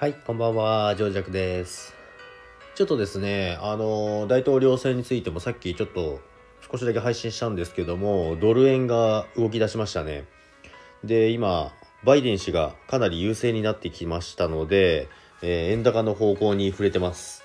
[0.00, 1.92] はい、こんばんは、ジョージャクです。
[2.76, 6.20] ちょっとですね、あの、大統領選についてもさっきちょっと
[6.70, 10.24] 少しだけ配信したんですけども、ドル円が動き出しましたね。
[11.02, 11.72] で、今、
[12.04, 15.08] バイデン氏がかなり優勢になってきましたので、
[15.42, 17.42] えー円高の方向に触れてます。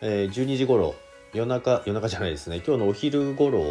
[0.00, 0.96] えー12時頃、
[1.32, 3.62] 夜中、夜中じゃないですね、今日のお昼頃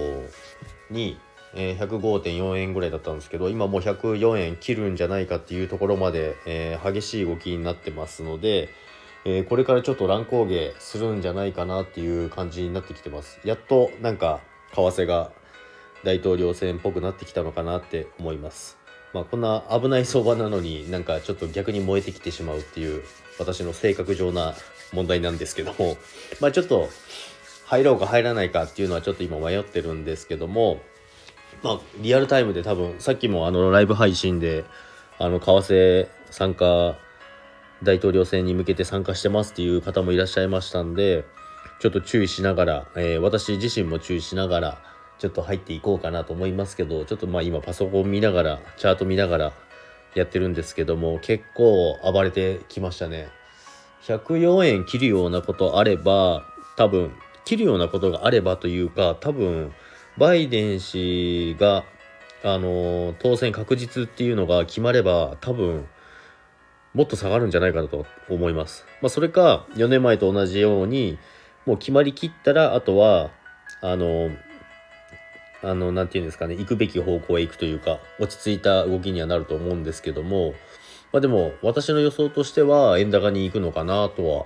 [0.90, 1.18] に、
[1.54, 8.70] えー105.4円ぐらいだったんですけど今もう104円切るんじゃないかっていうところまで、えー激しい動きになってますので、
[9.26, 13.40] えーこれからちょっと乱高下するんじゃないかなっていう感じになってきてます。
[13.44, 14.40] やっとなんか
[14.74, 15.32] 為替が
[16.04, 18.78] 大統領選っぽくなってきたのかなって思います。
[19.14, 23.04] まあこんな危ない相場なのになんかちょっと逆に燃えてきてしまうっていう
[23.40, 24.56] 私の性格上な
[24.94, 25.98] 問題なんですけども
[26.40, 26.90] まあちょっと
[27.66, 30.82] 入ろうか入らないかっていうのはちょっと今迷ってるんですけども
[31.64, 34.66] まあ、リアルタイムで多分さっきもあのライブ配信で
[35.20, 36.98] あの為替参加
[37.84, 41.26] 大統領選に向けて参加してますっていう方もいらっしゃいましたんで
[41.80, 44.84] ちょっと注意しながら、えー私自身も注意しながら
[45.18, 49.54] ちょっと入っていこうかなと思いますけどちょっとまあ今パソコン見ながらチャート見ながら
[50.16, 53.30] やってるんですけども結構暴れてきましたね。
[54.04, 56.44] 104円切るようなことあれば
[56.76, 57.12] 多分
[57.46, 59.72] 切るようなことがあればというか多分
[60.18, 61.86] バイデン氏が、
[62.44, 65.88] あの当選確実っていうのが決まれば多分
[66.94, 68.86] もっと下がるんじゃないかなと思います。
[69.02, 71.20] まあ、それか4年前と同じように
[71.66, 73.30] もう決まりきったらあとは
[73.82, 74.32] あの
[75.64, 80.56] あのなていうんですかね行くべき方向へ行くというか落ち着いた動きにはなると思うんですけども、
[81.14, 84.46] まあ、でも私の予想としては円高に行くのかなとは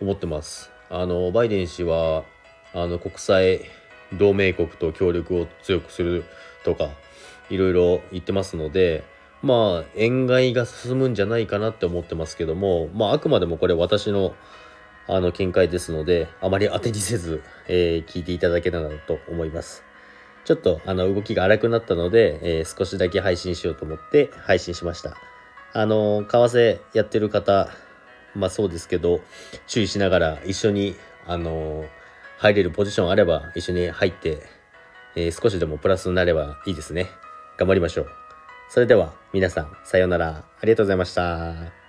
[0.00, 0.70] 思ってます。
[0.88, 2.24] あのバイデン氏は
[2.72, 3.60] あの国際
[4.12, 6.24] 同盟国と協力を強くする
[6.64, 6.88] とか
[7.50, 9.04] いろいろ言ってますので
[9.42, 14.34] まあ円買いが進むんじゃないかなって思ってますけどもまああくまでもこれ私の
[15.06, 19.84] あの見解ですのであまり当てにせず、えー聞いていただけたらなと思います。
[20.46, 25.18] ちょっとあの動きが荒くなったので、えー少しだけ配信しようと思って配信しました。
[25.74, 27.68] あの為替やってる方
[28.34, 29.20] まあそうですけど
[29.66, 31.84] 注意しながら一緒にあの
[32.44, 34.42] 入れるポジションあれば一緒に入って、
[35.16, 37.08] えー少しでもプラスになればいいですね。
[37.56, 38.06] 頑張りましょう。
[38.68, 40.44] それでは皆さんさようなら。
[40.60, 41.83] ありがとうございました。